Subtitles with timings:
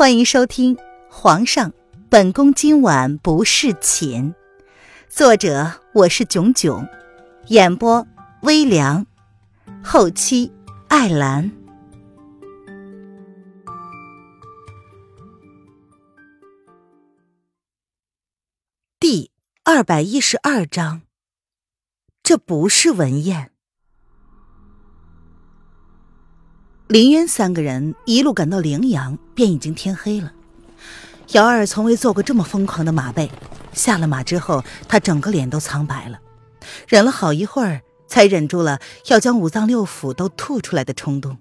[0.00, 0.76] 欢迎收听
[1.10, 1.74] 《皇上，
[2.08, 4.32] 本宫今晚不侍寝》，
[5.10, 6.88] 作者我是囧囧，
[7.48, 8.06] 演播
[8.40, 9.06] 微凉，
[9.84, 10.50] 后期
[10.88, 11.52] 艾兰。
[18.98, 19.30] 第
[19.64, 21.02] 二百一十二章，
[22.22, 23.52] 这不是文宴。
[26.90, 30.32] 林渊三个人一路赶到凌阳，便已经天黑了。
[31.28, 33.30] 姚二从未做过这么疯狂的马背，
[33.72, 36.18] 下了马之后，他整个脸都苍白了，
[36.88, 41.38] 忍了好一会儿，才忍住了要将五脏六腑都吐出来的冲动。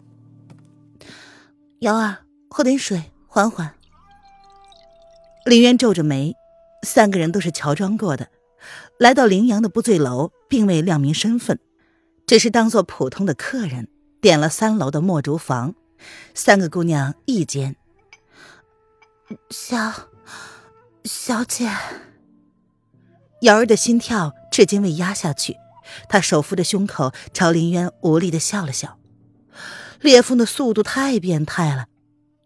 [1.79, 2.17] 姚二，
[2.51, 3.73] 喝点水，缓缓。
[5.45, 6.35] 林渊皱着眉，
[6.83, 8.27] 三个人都是乔装过的，
[8.99, 11.57] 来到凌阳的不醉楼，并未亮明身份，
[12.27, 13.87] 只是当做普通的客人。
[14.21, 15.75] 点了三楼的墨竹房，
[16.33, 17.75] 三个姑娘一间。
[19.49, 20.09] 小
[21.03, 21.69] 小姐，
[23.41, 25.55] 瑶儿的心跳至今未压下去，
[26.09, 28.97] 她手扶着胸口，朝林渊无力的笑了笑。
[30.01, 31.87] 裂缝的速度太变态了，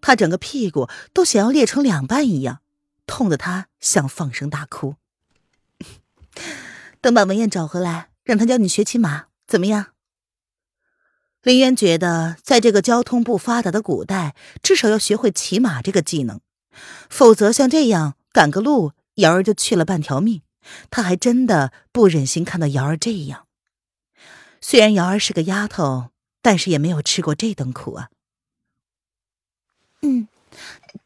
[0.02, 2.60] 她整个屁股都想要裂成两半一样，
[3.08, 4.96] 痛得她想放声大哭。
[7.02, 9.93] 等把文燕找回来，让他教你学骑马，怎么样？
[11.44, 16.40] 林渊觉得，在这个交通不发达的古代，至少要学会骑马这个技能，
[17.10, 20.42] 否则像这样赶个路，瑶儿就去了半条命。
[20.90, 23.48] 他还真的不忍心看到瑶儿这样。
[24.62, 28.10] 虽然瑶儿是个丫头，但是也没有吃过这等苦啊。
[30.02, 30.30] 嗯，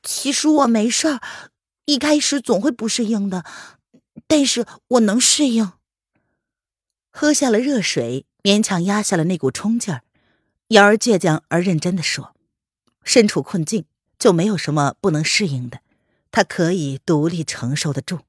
[0.03, 1.19] 其实我没事儿，
[1.85, 3.43] 一开始总会不适应的，
[4.27, 5.71] 但是我能适应。
[7.09, 10.03] 喝下了热水，勉强压下了那股冲劲儿。
[10.69, 12.35] 瑶儿倔强而认真的说
[13.01, 13.85] ：“身处困境，
[14.19, 15.79] 就没有什么不能适应的，
[16.29, 18.19] 她可以独立承受得住。”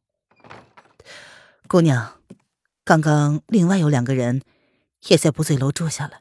[1.67, 2.21] 姑娘，
[2.85, 4.43] 刚刚另外有两个人
[5.09, 6.21] 也在不醉楼住下了。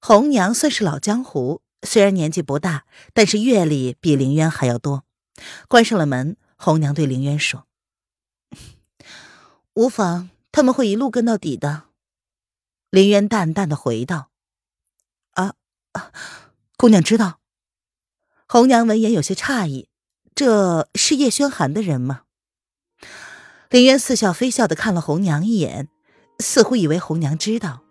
[0.00, 2.84] 红娘算是老江湖，虽然年纪不大，
[3.14, 5.04] 但是阅历比凌渊还要多。
[5.68, 7.66] 关上了门，红娘对凌渊说
[9.74, 11.84] ：“无妨，他们会一路跟到底的。”
[12.90, 14.29] 凌渊淡淡的回道。
[15.92, 16.12] 啊，
[16.76, 17.40] 姑娘知道。
[18.46, 19.88] 红娘闻言有些诧异，
[20.34, 22.22] 这是叶轩寒的人吗？
[23.70, 25.88] 林渊似笑非笑的看了红娘一眼，
[26.38, 27.82] 似乎以为红娘知道。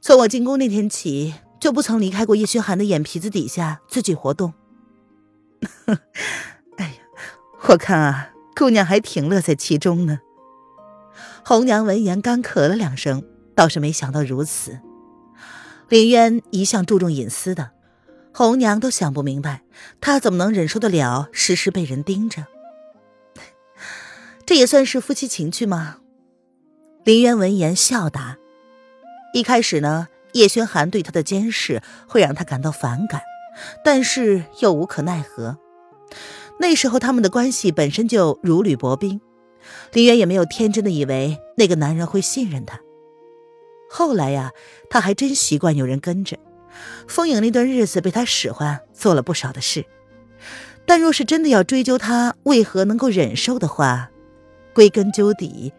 [0.00, 4.54] 从我进宫那天起，就不曾离开过叶轩寒的眼皮子底下自己活动。
[6.76, 6.94] 哎呀，
[7.68, 10.20] 我看啊，姑娘还挺乐在其中呢。
[11.44, 13.24] 红娘闻言干咳了两声，
[13.56, 14.78] 倒是没想到如此。
[15.88, 17.70] 林渊一向注重隐私的，
[18.32, 19.62] 红娘都想不明白，
[20.00, 22.46] 他怎么能忍受得了时时被人盯着？
[24.46, 25.98] 这也算是夫妻情趣吗？
[27.04, 28.38] 林渊闻言笑答
[29.34, 33.20] ：“一开始呢，叶轩寒对他的监视会让他感到反感，
[33.84, 35.58] 但是又无可奈何。
[36.60, 39.20] 那时候他们的关系本身就如履薄冰，
[39.92, 42.80] 林渊也没有天真的以为那个男人会信任他。”
[43.96, 44.50] 后来呀，
[44.90, 46.36] 他还真习惯有人跟着。
[47.06, 49.84] 风影那段日子被他使唤，做了不少的事。
[50.84, 54.10] 但若是真的要追究他为何能够忍受的话，
[54.74, 55.72] 归根究底，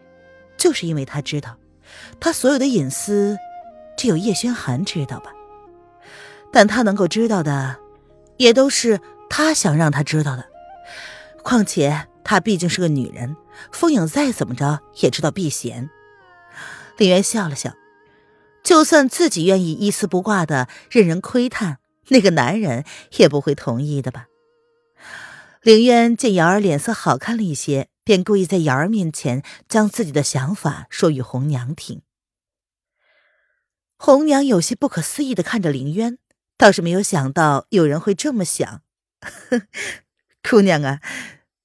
[0.56, 1.58] 就是因为他知道，
[2.18, 3.38] 他所有的隐私，
[3.98, 5.34] 只有叶轩寒知道吧。
[6.53, 7.76] 但他能够知道的，
[8.38, 10.46] 也都是他想让他知道的。
[11.44, 13.36] 况且他毕竟是个女人，
[13.74, 15.90] 风影再怎么着也知道避嫌。
[16.97, 17.74] 李渊笑了笑。
[18.66, 21.78] 就算自己愿意一丝不挂的任人窥探，
[22.08, 22.84] 那个男人
[23.18, 24.26] 也不会同意的吧？
[25.62, 32.02] 凌渊见瑶儿脸色好看了一些，便故意在瑶儿面前将自己的想法说与红娘听。
[33.98, 36.18] 红娘有些不可思议的看着凌渊，
[36.58, 38.82] 倒是没有想到有人会这么想。
[40.41, 41.02] 姑娘啊，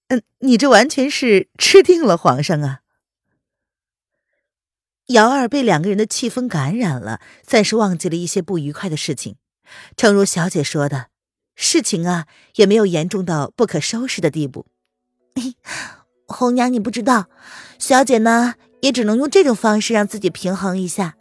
[0.08, 2.80] 嗯，你这完全是吃定了皇上啊！
[5.10, 9.36] 姚二被两个人的气氛感染了，暂时忘记了一些不愉快的事情。
[9.96, 11.06] 诚如小姐说的，
[11.56, 14.66] 事情啊也没有严重到不可收拾的地步。
[16.26, 17.26] 红娘，你不知道，
[17.78, 21.16] 小姐呢也只能用这种方式让自己平衡一下，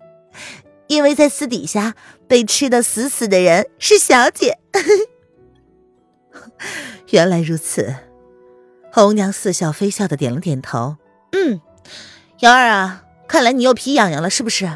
[0.88, 1.96] 因为在私底下
[2.28, 4.60] 被吃的死死的人是小姐。
[7.10, 7.96] 原来如此，
[8.92, 10.98] 红娘似笑非笑的点了点头。
[11.32, 11.60] 嗯，
[12.42, 13.06] 姚二啊。
[13.30, 14.68] 看来你又皮痒痒了，是不是？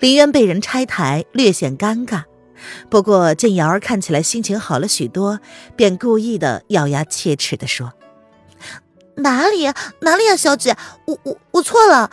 [0.00, 2.24] 林渊被人拆台，略显尴尬，
[2.90, 5.38] 不过见瑶儿看起来心情好了许多，
[5.76, 7.92] 便故意的咬牙切齿的说
[9.16, 9.66] ：“哪里
[10.00, 12.10] 哪里啊，小姐，我我我错了。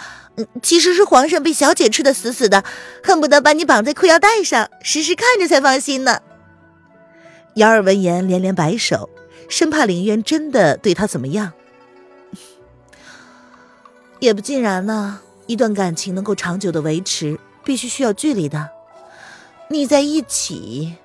[0.61, 2.63] 其实是皇上被小姐吃的死死的，
[3.03, 6.19] 恨不得把你绑在裤腰带上，时时看着才放心呢。”
[7.55, 9.09] 瑶儿闻言连连摆手，
[9.49, 11.53] 生怕林渊真的对她怎么样。
[14.19, 15.21] 也不尽然呢。
[15.45, 18.69] 一段感情能够长久的维持，必须需要距离的。
[19.69, 20.97] 腻在一起，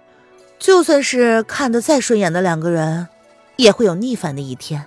[0.59, 3.07] 就算是看得再顺眼的两个人，
[3.55, 4.85] 也会有逆反的一天。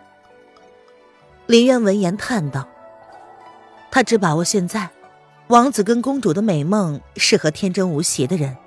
[1.45, 2.67] 林渊闻言叹道
[3.89, 4.89] ：“他只把握现在，
[5.47, 8.57] 王子跟公主的美梦适合天真无邪的人，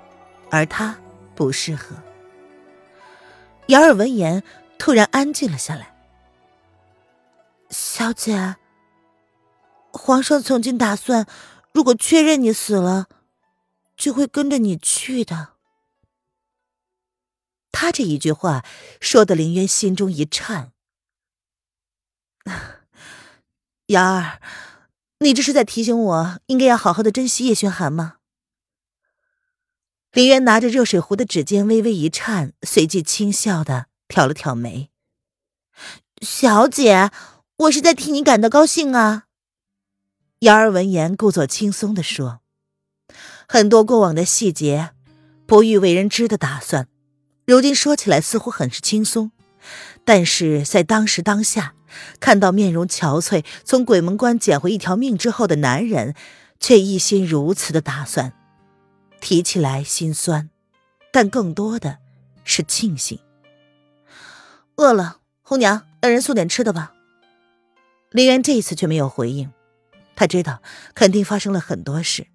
[0.49, 0.95] 而他
[1.35, 1.95] 不适合。”
[3.67, 4.41] 瑶儿闻言
[4.79, 5.93] 突然安静了下来。
[7.69, 8.55] 小姐。
[9.91, 11.27] 皇上曾经打算，
[11.73, 13.07] 如果确认你死了，
[13.97, 15.53] 就会跟着你去的。
[17.71, 18.65] 他这一句话
[18.99, 20.71] 说的，林渊心中一颤。
[23.87, 24.39] 瑶儿，
[25.19, 28.17] 你这是在提醒我，应该要好好的珍惜叶轩寒吗？
[30.11, 34.89] 林渊拿着热水壶的指尖微微一颤，随即轻笑的挑了挑眉
[36.21, 37.11] ：“小姐，
[37.57, 39.25] 我是在替你感到高兴啊。”
[40.39, 42.39] 瑶儿闻言，故作轻松的说
[43.45, 44.91] ：“很多过往的细节，
[45.45, 46.87] 不欲为人知的打算，
[47.45, 49.33] 如今说起来似乎很是轻松，
[50.05, 51.73] 但是在当时当下，
[52.21, 56.15] 看到面容憔悴从鬼门关捡回一条命之后的男人，
[56.57, 58.31] 却一心如此的打算，
[59.19, 60.49] 提起来心酸，
[61.11, 61.97] 但更多的
[62.45, 63.19] 是庆幸。
[64.77, 66.93] 饿了，红娘，让人送点吃的吧。”
[68.11, 69.51] 林渊这一次却没有回应。
[70.19, 70.61] 他知道
[70.93, 72.27] 肯定发生了很多事，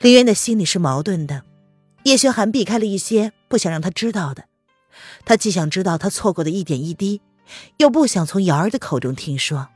[0.00, 1.42] 林渊的心里是矛盾的。
[2.02, 4.44] 叶轩寒避开了一些不想让他知道的，
[5.24, 7.22] 他既想知道他错过的一点一滴，
[7.78, 9.70] 又不想从瑶儿的口中听说。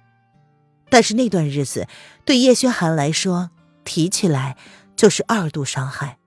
[0.90, 1.88] 但是那段日子
[2.26, 3.52] 对叶轩寒来说，
[3.86, 4.58] 提起来
[4.94, 6.18] 就是二度伤害。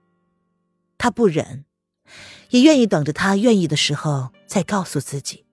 [0.98, 1.64] 他不忍，
[2.50, 5.44] 也愿意等着他愿意的时候再告诉自己。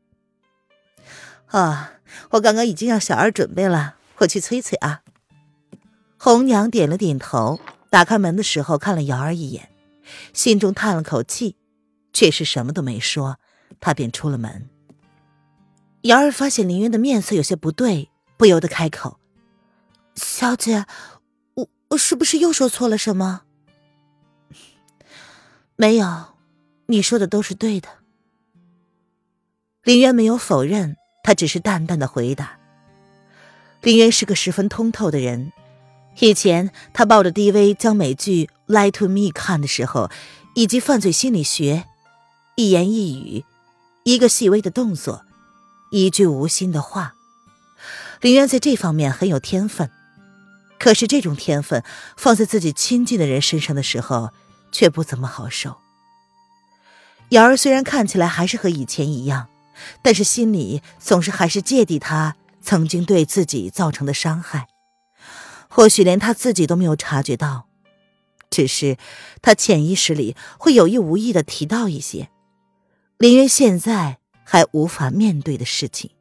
[1.45, 1.91] 啊，
[2.31, 5.03] 我刚刚已经让小二准备了，我去催催啊。
[6.21, 9.69] 红娘点了点头，打开门的时候看了瑶儿一眼，
[10.33, 11.55] 心中叹了口气，
[12.11, 13.37] 却是什么都没说，
[13.79, 14.69] 她便出了门。
[16.01, 19.17] 瑶儿发现林渊的面色有些不对，不由得开口
[20.13, 20.85] ：“小姐，
[21.53, 23.43] 我我是不是又说错了什么
[25.77, 26.35] ？”“没有，
[26.87, 27.87] 你说的都是对的。”
[29.83, 32.59] 林渊没有否认，他只是淡淡的回答。
[33.81, 35.53] 林渊是个十分通透的人。
[36.19, 40.09] 以前他抱着 DV 将美剧《Lie to Me》看的时候，
[40.53, 41.85] 以及犯罪心理学，
[42.55, 43.45] 一言一语，
[44.03, 45.23] 一个细微的动作，
[45.91, 47.15] 一句无心的话，
[48.19, 49.89] 林渊在这方面很有天分。
[50.77, 51.83] 可是这种天分
[52.15, 54.31] 放在自己亲近的人身上的时候，
[54.71, 55.77] 却不怎么好受。
[57.29, 59.47] 瑶儿虽然看起来还是和以前一样，
[60.01, 64.67] 但是心里总是还是芥蒂他曾经对自己造成的伤害。
[65.79, 67.69] 或许连他自己都没有察觉到，
[68.49, 68.97] 只是
[69.41, 72.29] 他潜意识里会有意无意的提到一些
[73.17, 76.11] 林渊现在还无法面对的事情。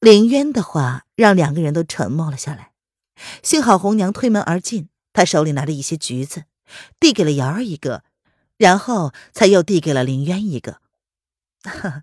[0.00, 2.72] 林渊的话让两个人都沉默了下来。
[3.44, 6.42] 幸好红娘推门而进，她手里拿着一些橘子，
[6.98, 8.02] 递给了瑶儿一个，
[8.56, 10.80] 然后才又递给了林渊一个。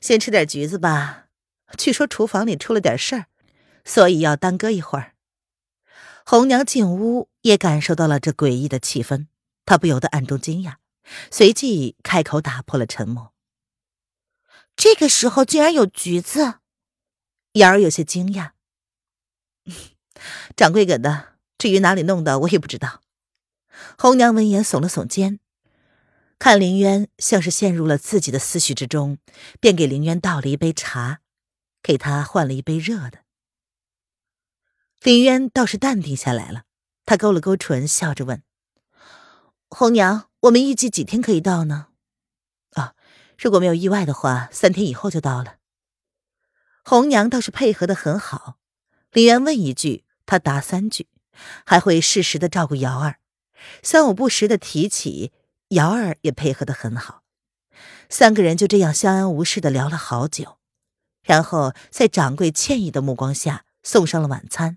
[0.00, 1.28] 先吃点橘子吧。
[1.76, 3.26] 据说厨房里出了点事儿，
[3.84, 5.14] 所以要耽搁一会儿。
[6.24, 9.26] 红娘进屋也感受到了这诡异的气氛，
[9.64, 10.76] 她不由得暗中惊讶，
[11.30, 13.32] 随即开口打破了沉默
[14.76, 16.60] ：“这个时候竟然有橘子？”
[17.54, 18.52] 瑶儿有些惊讶
[20.56, 23.02] ：“掌柜给的，至于哪里弄的，我也不知道。”
[23.98, 25.40] 红娘闻言耸了耸肩。
[26.42, 29.18] 看林渊像是陷入了自己的思绪之中，
[29.60, 31.20] 便给林渊倒了一杯茶，
[31.80, 33.20] 给他换了一杯热的。
[35.02, 36.64] 林渊倒是淡定下来了，
[37.06, 38.42] 他勾了勾唇，笑着问
[39.70, 41.86] ：“红娘，我们预计几天可以到呢
[42.74, 42.96] ？”“啊，
[43.38, 45.58] 如果没有意外的话，三天以后就到了。”
[46.82, 48.58] 红娘倒是配合的很好，
[49.12, 51.06] 林渊问一句，他答三句，
[51.64, 53.20] 还会适时的照顾瑶儿，
[53.80, 55.30] 三五不时的提起。
[55.72, 57.22] 瑶儿也配合的很好，
[58.10, 60.58] 三个人就这样相安无事的聊了好久，
[61.22, 64.76] 然后在掌柜歉意的目光下送上了晚餐。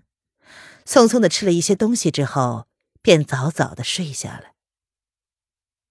[0.86, 2.66] 匆匆的吃了一些东西之后，
[3.02, 4.52] 便早早的睡下了。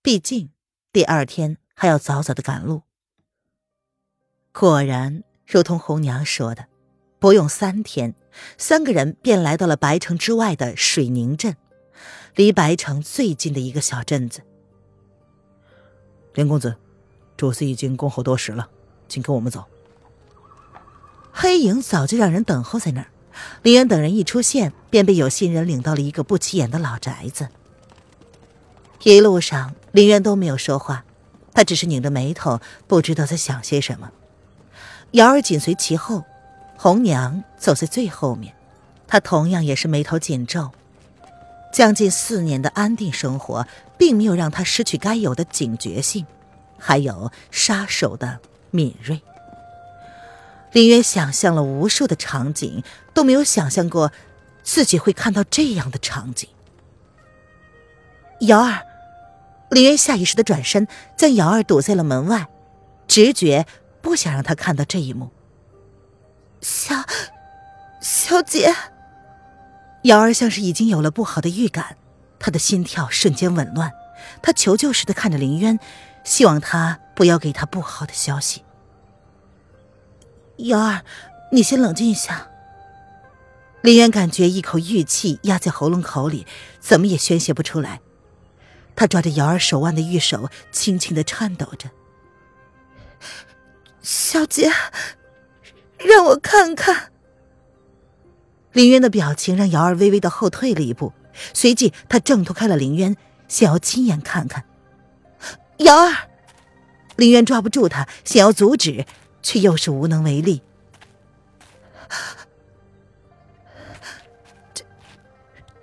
[0.01, 0.49] 毕竟
[0.91, 2.81] 第二天还要早早的赶路。
[4.51, 6.65] 果然，如同红娘说的，
[7.19, 8.15] 不用三天，
[8.57, 11.55] 三个人便来到了白城之外的水宁镇，
[12.33, 14.41] 离白城最近的一个小镇子。
[16.35, 16.75] 林公子，
[17.37, 18.67] 主司已经恭候多时了，
[19.07, 19.63] 请跟我们走。
[21.31, 23.07] 黑影早就让人等候在那儿。
[23.63, 27.47] 林渊等人一出现，便被有心人领到了一个不起眼的老宅子。
[29.03, 31.05] 一路上，林渊都没有说话，
[31.53, 34.11] 他只是拧着眉头，不知道在想些什么。
[35.11, 36.25] 瑶儿紧随其后，
[36.77, 38.53] 红娘走在最后面，
[39.07, 40.71] 她同样也是眉头紧皱。
[41.75, 43.67] 将近四年的安定生活，
[43.97, 46.25] 并没有让她失去该有的警觉性，
[46.79, 48.39] 还有杀手的
[48.71, 49.19] 敏锐。
[50.71, 52.81] 林渊想象了无数的场景，
[53.13, 54.13] 都没有想象过
[54.63, 56.47] 自己会看到这样的场景。
[58.39, 58.83] 瑶儿，
[59.69, 62.47] 林渊下意识的转身，将瑶儿堵在了门外，
[63.05, 63.65] 直觉
[64.01, 65.29] 不想让她看到这一幕。
[66.61, 66.95] 小
[68.01, 68.73] 小姐，
[70.05, 71.97] 瑶儿像是已经有了不好的预感，
[72.37, 73.91] 她的心跳瞬间紊乱，
[74.41, 75.79] 她求救似的看着林渊，
[76.23, 78.63] 希望他不要给她不好的消息。
[80.57, 81.03] 瑶儿，
[81.51, 82.47] 你先冷静一下。
[83.81, 86.45] 林渊感觉一口玉气压在喉咙口里，
[86.79, 87.99] 怎么也宣泄不出来。
[88.95, 91.89] 他抓着瑶儿手腕的玉手，轻轻的颤抖着。
[94.03, 94.71] 小姐，
[95.97, 97.11] 让我看看。
[98.75, 101.11] 林渊的表情让瑶儿微微的后退了一步，
[101.53, 103.17] 随即他挣脱开了林渊，
[103.47, 104.65] 想要亲眼看看。
[105.77, 106.29] 瑶儿，
[107.15, 109.05] 林渊抓不住他，想要阻止。
[109.45, 110.63] 却又是无能为力。
[114.73, 114.83] 这，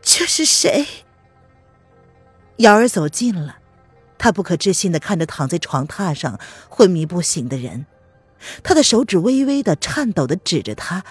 [0.03, 0.85] 这是谁？
[2.57, 3.59] 瑶儿走近了，
[4.19, 7.87] 她不可置信的看着躺在床榻上昏迷不醒的人，
[8.65, 11.05] 她的手指微微的颤抖的指着他，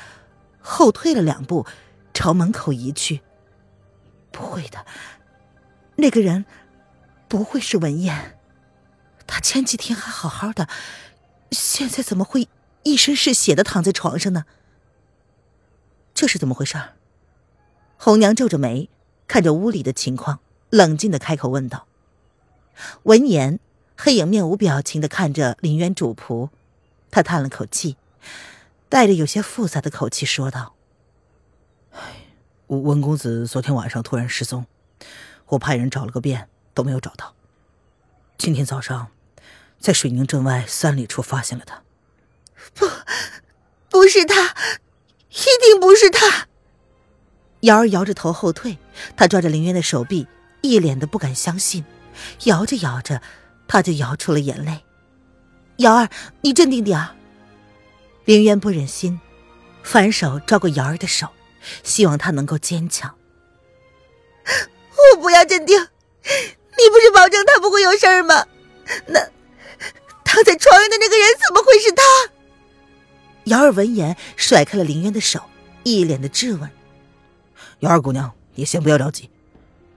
[0.61, 1.65] 后退了两步，
[2.13, 3.21] 朝门口移去。
[4.31, 4.85] 不会的，
[5.97, 6.45] 那个人
[7.27, 8.37] 不会是文燕，
[9.27, 10.69] 他前几天还好好的。
[11.51, 12.47] 现在怎么会
[12.83, 14.45] 一身是血的躺在床上呢？
[16.13, 16.77] 这是怎么回事？
[17.97, 18.89] 红娘皱着眉，
[19.27, 20.39] 看着屋里的情况，
[20.69, 21.87] 冷静的开口问道。
[23.03, 23.59] 闻言，
[23.97, 26.49] 黑影面无表情的看着林渊主仆，
[27.11, 27.97] 他叹了口气，
[28.91, 30.75] 带着有些复杂的口气说道
[32.67, 34.65] ：“温公子昨天晚上突然失踪，
[35.45, 37.33] 我派人找了个遍都没有找到，
[38.37, 39.07] 今天早上。”
[39.79, 41.81] 在水宁镇外三里处发现了他，
[42.75, 42.85] 不，
[43.89, 44.55] 不是他，
[45.29, 46.47] 一定不是他。
[47.61, 48.77] 瑶儿摇着头后退，
[49.15, 50.27] 他抓着林渊的手臂，
[50.61, 51.83] 一脸的不敢相信。
[52.43, 53.21] 摇着摇着，
[53.67, 54.83] 他就摇出了眼泪。
[55.77, 56.09] 瑶儿，
[56.41, 57.15] 你镇定点儿。
[58.25, 59.19] 林渊不忍心，
[59.83, 61.27] 反手抓过瑶儿的手，
[61.83, 63.15] 希望她能够坚强。
[65.15, 68.45] 我不要镇定，你不是保证他不会有事儿吗？
[69.07, 69.19] 那。
[70.23, 72.01] 躺在床上的那个人怎么会是他？
[73.45, 75.41] 瑶儿闻言甩开了林渊的手，
[75.83, 76.69] 一脸的质问
[77.79, 79.29] ：“瑶儿姑娘，你先不要着急，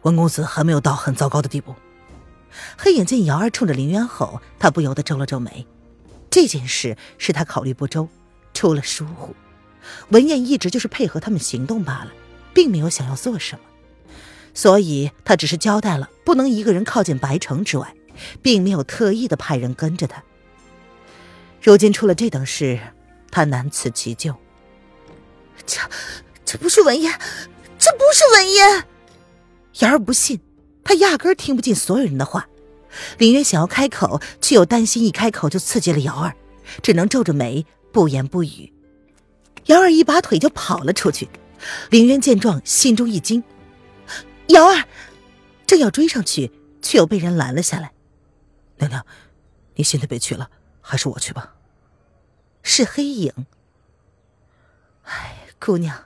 [0.02, 1.72] 温公子还没有到很糟糕的地步。”
[2.76, 5.64] 黑影见瑶儿冲着林渊吼，他不由得皱了皱眉。
[6.34, 8.08] 这件事是他考虑不周，
[8.52, 9.36] 出了疏忽。
[10.08, 12.12] 文燕一直就是配合他们行动罢了，
[12.52, 13.62] 并没有想要做什么，
[14.52, 17.94] 所以他只是交代了不能一个人靠近白城之外。
[18.42, 20.22] 并没有特意的派人跟着他。
[21.60, 22.78] 如今出了这等事，
[23.30, 24.34] 他难辞其咎。
[25.66, 25.80] 这，
[26.44, 27.12] 这不是文燕，
[27.78, 28.84] 这不是文燕。
[29.80, 30.40] 瑶儿不信，
[30.84, 32.48] 他压根听不进所有人的话。
[33.18, 36.34] 林渊想要开口，却又担心一开口就刺激了瑶儿，
[36.82, 38.72] 只能皱着眉不言不语。
[39.66, 41.28] 瑶儿一拔腿就跑了出去。
[41.90, 43.42] 林渊见状，心中一惊，
[44.48, 44.84] 瑶儿
[45.66, 47.92] 正要追上去，却又被人拦了下来。
[48.76, 49.06] 娘娘，
[49.76, 50.50] 你现在别去了，
[50.82, 51.54] 还是我去吧。
[52.62, 53.46] 是黑影。
[55.04, 56.04] 哎，姑娘，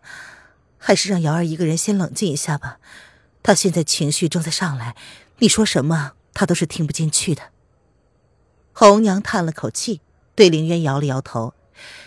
[0.77, 2.79] 还是让瑶儿一个人先冷静一下吧。
[3.43, 4.95] 她现在情绪正在上来，
[5.39, 7.43] 你说什么他都是听不进去的。
[8.73, 10.01] 红娘叹了口气，
[10.37, 11.53] 对凌渊摇了摇头，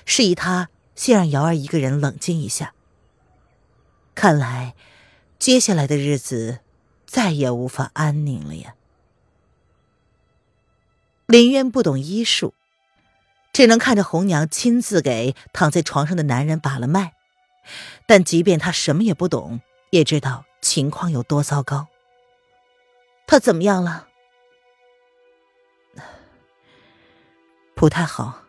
[0.06, 2.74] 示意他先让瑶儿一个人冷静一下。
[4.16, 4.74] 看来，
[5.38, 6.60] 接下来的日子
[7.06, 8.76] 再也无法安宁了呀。
[11.26, 12.54] 林渊不懂医术，
[13.52, 17.16] 只能看着红娘亲自给躺在床上的男人把了脉。
[18.08, 19.60] 但即便他什么也不懂，
[19.90, 21.88] 也知道情况有多糟糕。
[23.28, 24.08] 他怎么样了？
[27.82, 28.44] 不太好，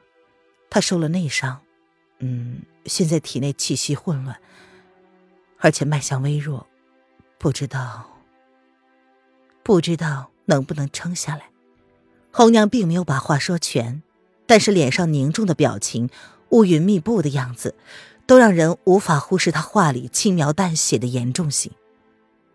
[0.69, 1.59] 他受了内伤，
[2.19, 4.39] 嗯，现在体内气息混乱，
[5.59, 6.67] 而且脉象微弱，
[7.39, 8.11] 不知道，
[9.63, 11.45] 不知道能不能撑下来。
[12.31, 14.03] 红娘并没有把话说全，
[14.45, 16.11] 但是脸上凝重的表情、
[16.51, 17.75] 乌云密布的样子，
[18.27, 21.73] 都让人无法忽视她话里轻描淡写的严重性。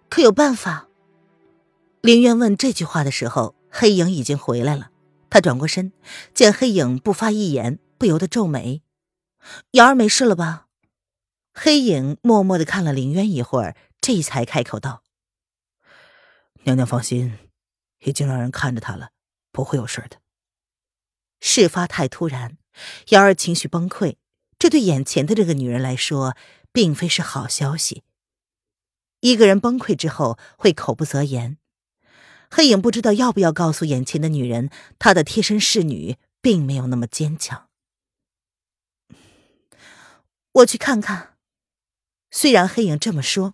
[0.09, 0.87] 可有办法？
[2.01, 4.91] 林渊问这句话的时候，黑影已经回来了。
[5.29, 5.91] 他转过身，
[6.33, 8.81] 见黑影不发一言，不由得皱眉
[9.71, 10.67] ：“瑶儿没事了吧？”
[11.53, 15.03] 黑影默默的看了林渊一会儿，这才开口道
[16.63, 17.37] ：“娘娘放心，
[17.99, 19.09] 已经让人看着他了。”
[19.51, 20.17] 不会有事的。
[21.39, 22.59] 事发太突然，
[23.09, 24.17] 瑶儿情绪崩溃，
[24.59, 26.37] 这对眼前的这个女人来说，
[26.71, 28.03] 并非是好消息。
[29.21, 31.57] 一个人崩溃之后会口不择言，
[32.49, 37.67] 黑影不知道要不要告诉眼前的女人，她的贴身侍女并没有那么坚强。
[40.51, 41.35] 我去看看。
[42.29, 43.53] 虽然黑影这么说，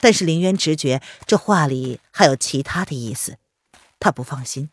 [0.00, 3.36] 但是林渊直觉这话里还有其他的意思，
[4.00, 4.70] 他不放心。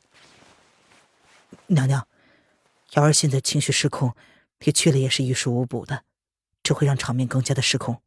[1.68, 2.08] 娘娘，
[2.94, 4.16] 瑶儿现在情绪失控，
[4.60, 6.04] 你去了也是于事无补的，
[6.64, 8.02] 这会让场面更加的失控。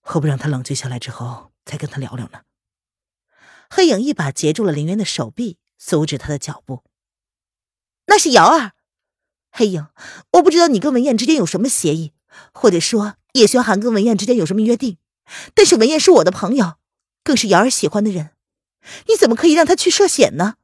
[0.00, 2.42] 何不让她冷静下来之后再跟她聊聊呢？
[3.68, 6.82] 黑影一把截住了林渊的手臂，阻止他的脚步。
[8.06, 8.72] 那是瑶儿，
[9.50, 9.88] 黑影，
[10.32, 12.12] 我不知道你跟文燕之间有什么协议，
[12.52, 14.98] 或者说叶轩寒跟文燕之间有什么约定，
[15.54, 16.74] 但是文燕是我的朋友，
[17.24, 18.30] 更是瑶儿喜欢的人，
[19.08, 20.54] 你怎么可以让他去涉险呢？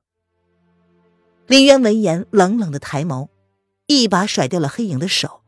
[1.47, 3.29] 林渊闻言，冷冷的抬眸，
[3.87, 5.43] 一把甩掉了黑影的手。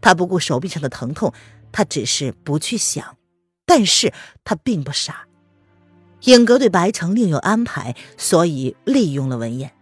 [0.00, 1.32] 他不顾手臂上的疼痛，
[1.70, 3.16] 他只是不去想。
[3.64, 4.12] 但是
[4.42, 5.27] 他并不傻，
[6.22, 9.72] 影阁对白城另有安排，所以利用了文彦。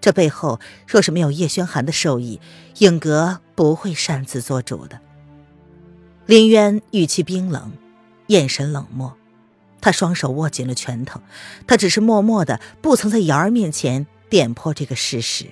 [0.00, 2.40] 这背后若是没有叶轩寒的授意，
[2.78, 5.00] 影阁不会擅自做主的。
[6.26, 7.72] 林渊语气冰冷，
[8.28, 9.16] 眼神冷漠，
[9.80, 11.20] 他双手握紧了拳头，
[11.66, 14.06] 他只是默默的，不曾在瑶儿面前。
[14.30, 15.46] 点破这个事实，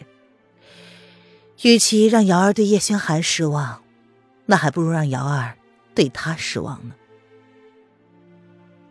[1.62, 3.80] 与其让瑶儿对叶轩寒失望，
[4.44, 5.56] 那还不如让瑶儿
[5.94, 6.94] 对他失望呢。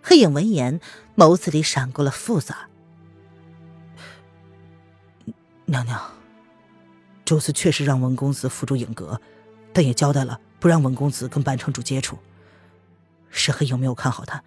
[0.02, 0.80] 黑影闻言，
[1.16, 2.70] 眸子里闪过了复杂。
[5.66, 6.12] 娘娘，
[7.24, 9.20] 周四确实让文公子辅助影阁，
[9.74, 12.20] 但也交代了不让文公子跟半城主接触。
[13.30, 14.44] 是黑影没有看好他。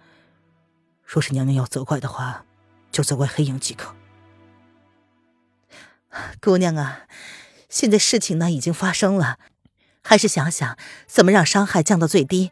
[1.03, 2.45] 若是娘娘要责怪的话，
[2.91, 3.95] 就责怪黑影即可。
[6.39, 7.01] 姑娘啊，
[7.67, 9.37] 现在事情呢已经发生了，
[10.01, 12.51] 还是想想怎么让伤害降到最低。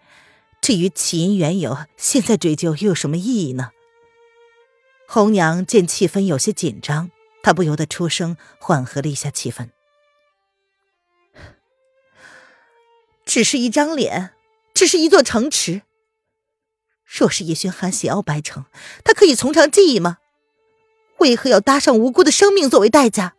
[0.59, 3.71] 至于起因缘由，现在追究又有什么意义呢？
[5.07, 7.09] 红娘见气氛有些紧张，
[7.41, 9.69] 她不由得出声缓和了一下气氛。
[13.25, 14.33] 只是一张脸，
[14.73, 15.81] 只是一座城池。
[17.05, 18.65] 若是叶轩寒想要白城，
[19.05, 20.17] 他可以从长计议吗？
[21.19, 23.35] 为何要搭上无辜的生命作为代价？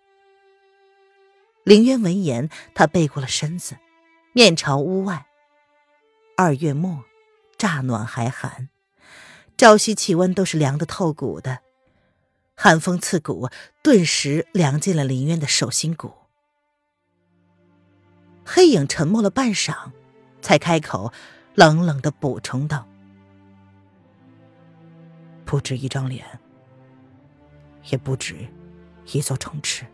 [1.64, 3.76] 凌渊闻言，他背过了身子，
[4.32, 5.26] 面朝屋外。
[6.34, 7.04] 二月末，
[7.58, 8.70] 乍暖还寒，
[9.58, 11.58] 朝夕气温都是凉得透骨的，
[12.54, 13.50] 寒风刺骨，
[13.82, 16.12] 顿时凉进了林渊的手心骨。
[18.44, 19.90] 黑影沉默了半晌，
[20.40, 21.12] 才开口，
[21.56, 22.86] 冷冷的补充道
[25.44, 26.24] ：“不止一张脸，
[27.90, 28.46] 也不止
[29.06, 29.84] 一座城池。”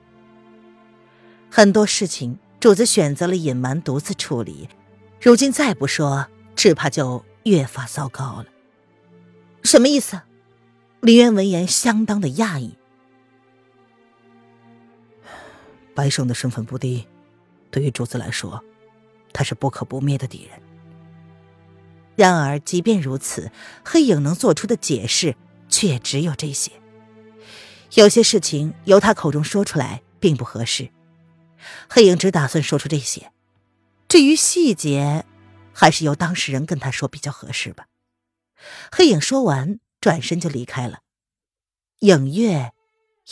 [1.51, 4.69] 很多事情，主子选择了隐瞒，独自处理。
[5.23, 8.47] 如今再不说，只怕就越发糟糕了。
[9.65, 10.21] 什么意思？
[11.01, 12.77] 林渊闻言，相当的讶异。
[15.95, 17.07] 白胜的身份不低，
[17.71, 18.63] 对于主子来说，
[19.33, 20.61] 他是不可不灭的敌人。
[22.15, 23.51] 然而，即便如此，
[23.85, 25.35] 黑影能做出的解释
[25.69, 26.71] 却也只有这些。
[27.95, 30.91] 有些事情由他口中说出来，并不合适。
[31.89, 33.33] 黑影只打算说出这些，
[34.09, 35.25] 至于细节，
[35.73, 37.87] 还是由当事人跟他说比较合适吧。
[38.91, 41.01] 黑影说完，转身就离开了。
[42.01, 42.73] 影月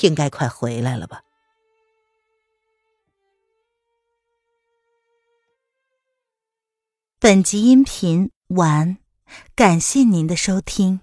[0.00, 1.22] 应该快回来了吧？
[7.18, 8.98] 本集音频完，
[9.54, 11.00] 感谢您的收听。